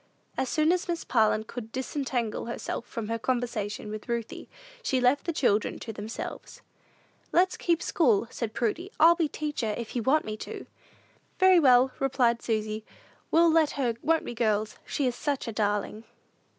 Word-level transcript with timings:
As 0.35 0.49
soon 0.49 0.71
as 0.71 0.87
Miss 0.87 1.03
Parlin 1.03 1.43
could 1.43 1.71
disentangle 1.71 2.47
herself 2.47 2.87
from 2.87 3.07
her 3.07 3.19
conversation 3.19 3.91
with 3.91 4.09
Ruthie, 4.09 4.49
she 4.81 4.99
left 4.99 5.25
the 5.25 5.31
children 5.31 5.77
to 5.77 5.93
themselves. 5.93 6.63
"Let's 7.31 7.55
keep 7.55 7.83
school," 7.83 8.25
said 8.31 8.55
Prudy. 8.55 8.91
"I'll 8.99 9.13
be 9.13 9.27
teacher, 9.27 9.75
if 9.77 9.95
you 9.95 10.01
want 10.01 10.25
me 10.25 10.37
to." 10.37 10.65
"Very 11.37 11.59
well," 11.59 11.91
replied 11.99 12.41
Susy, 12.41 12.83
"we'll 13.29 13.51
let 13.51 13.73
her; 13.73 13.93
won't 14.01 14.23
we, 14.23 14.33
girls? 14.33 14.79
she 14.87 15.05
is 15.05 15.13
such 15.15 15.47
a 15.47 15.51
darling." 15.53 16.03